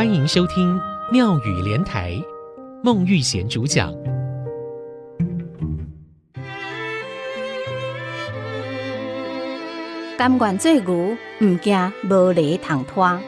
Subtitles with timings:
[0.00, 0.80] 欢迎收听
[1.12, 2.18] 妙语莲台，
[2.82, 3.92] 孟玉贤主讲。
[10.16, 13.20] 甘愿做牛，唔惊无犁通拖。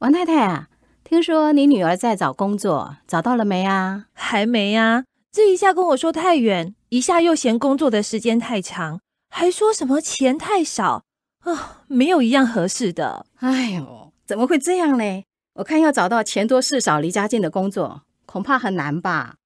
[0.00, 0.68] 王太太啊，
[1.02, 4.04] 听说你女儿在找工作，找到了没啊？
[4.12, 9.00] 还没啊，这一下跟我说太远，一下又嫌工作的时间太长，
[9.30, 11.04] 还说什么钱太少
[11.40, 13.26] 啊，没有一样合适的。
[13.36, 15.24] 哎呦，怎么会这样呢？
[15.54, 19.36] 我看要找到钱多事少、离家近的工作，恐怕很难吧。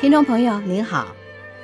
[0.00, 1.06] 听众朋友您好，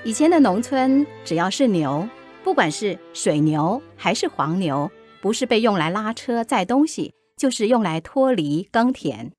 [0.05, 2.09] 以前的农村只要是牛，
[2.43, 4.91] 不管是水牛还是黄牛，
[5.21, 9.33] 不是被用来拉车载东西，就是用来拖犁耕田。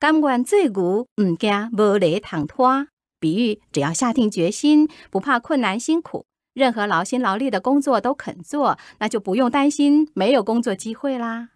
[0.00, 2.88] 甘愿最古，唔惊无犁躺拖，
[3.20, 11.50] 比喻只要下定决心，不怕困难辛苦，任何劳心劳力的工作都肯做，那就不用担心没有工作机会啦。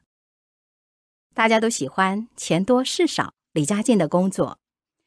[1.34, 4.59] 大家都喜欢钱多事少、离家近的工作。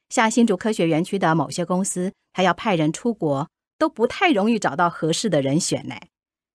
[0.07, 5.95] 像新竹科学园区的某些公司，他要派人出国，都不太容易找到合适的人选呢。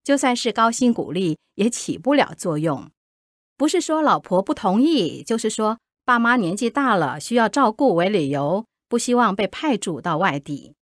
[0.02, 2.90] 就算是高薪鼓励，也起不了作用。
[3.58, 10.75] 不是说老婆不同意，就是说爸妈年纪大了，需要照顾为理由，不希望被派驻到外地。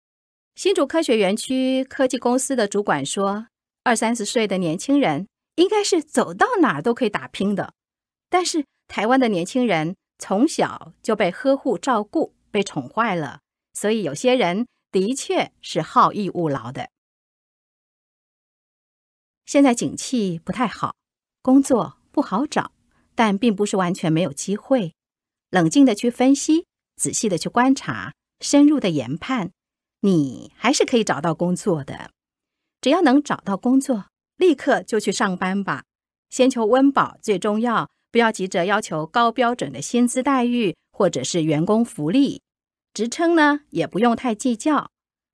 [0.56, 3.48] 新竹科学园区科技公司的主管说，
[3.84, 7.74] 二三十岁的年轻人应该是走到哪儿都可以打拼的。
[8.30, 12.34] 但是台湾的年轻人从小就被呵护照顾。
[12.54, 13.40] 被宠坏了，
[13.74, 16.92] 所以有些人的确是好逸恶劳的。
[19.48, 20.96] 现在景气不太好，
[21.42, 22.72] 工作不好找，
[23.16, 24.94] 但并不是完全没有机会。
[25.50, 29.50] 冷静的去分析，仔细的去观察，深入的研判，
[30.06, 32.12] 你还是可以找到工作的。
[32.82, 35.86] 只要能找到工作，立刻就去上班吧。
[36.30, 42.42] 先求温饱最重要，不要急着要求高标准的薪资待遇或者是员工福利。
[42.94, 44.92] 职称呢，也不用太计较，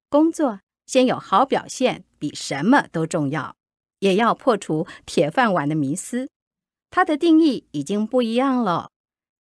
[0.08, 3.56] 工作先有好表现比什么都重要。
[4.00, 6.30] 也要破除铁饭碗的迷思，
[6.92, 8.92] 它的定义已经不一样了。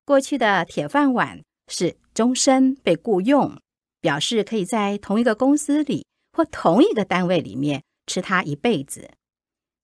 [0.04, 3.56] 过去的铁饭碗是终身被雇佣，
[4.02, 9.12] 表示可以在同一个公司里或同一个单位里面吃它一辈子。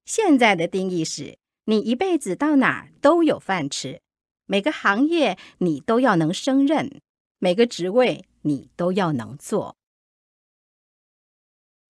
[0.06, 4.02] 现在的定义是你一辈子到哪儿都有饭吃，
[4.46, 7.02] 每个行业你都要能胜任。
[7.40, 9.76] 每个职位你都要能做，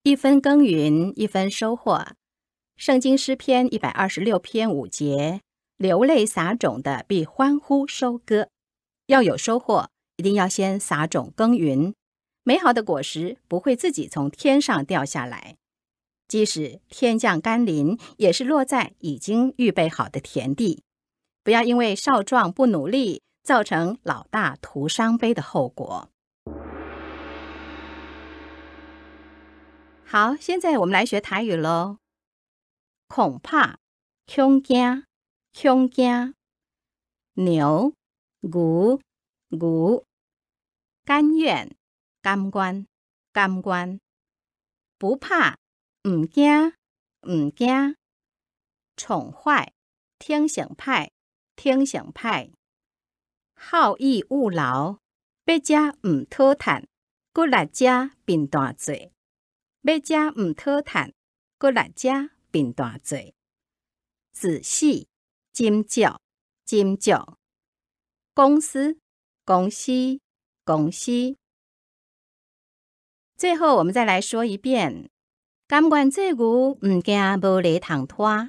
[0.02, 2.04] 一分耕耘一分收获。
[2.76, 5.40] 圣经诗篇一百二十六篇五节：
[5.78, 8.48] 流泪撒种的必欢呼收割。
[9.06, 11.94] 要有收获，一定要先撒种耕耘。
[12.48, 15.56] 美好的果实不会自己从天上掉下来，
[16.28, 20.84] 即使天降甘霖，也是落在已经预备好的田地。
[21.42, 26.08] 不要因为少壮不努力，造成老大徒伤悲的后果。
[30.04, 31.98] 好，现在我们来学台语喽。
[33.08, 33.80] 恐怕、
[34.32, 35.04] 恐惊、
[35.52, 36.32] 恐惊；
[37.34, 37.92] 牛、
[38.42, 39.00] 牛、
[39.48, 40.04] 牛；
[41.04, 41.75] 甘愿、
[42.26, 42.88] 甘愿、
[43.30, 44.00] 甘愿；
[44.98, 45.60] 不怕、
[46.08, 46.72] 唔惊、
[47.22, 47.94] 唔惊；
[48.96, 49.72] 宠坏、
[50.18, 51.10] 天性歹、
[51.54, 52.50] 天性歹。
[53.54, 54.98] 好逸恶劳，
[55.44, 56.88] 要食唔讨趁，
[57.32, 57.84] 阁来食
[58.24, 59.12] 变大罪；
[59.82, 61.14] 要食唔讨趁，
[61.58, 62.08] 阁来食
[62.50, 63.36] 变大罪。
[64.32, 65.08] 仔细、
[65.54, 66.18] 斟酌、
[66.66, 67.36] 斟酌。
[68.34, 68.98] 公司、
[69.44, 70.20] 公司、
[70.64, 71.36] 公司。
[73.36, 75.10] 最后，我们再来说一遍：
[75.68, 78.48] 甘愿做牛，唔惊无犁通拖。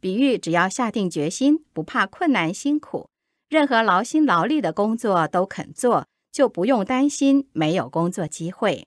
[0.00, 3.06] 比喻只要下定决心，不怕困难辛苦。
[3.48, 8.84] 任何劳心劳力的工作都肯做，就不用担心没有工作机会。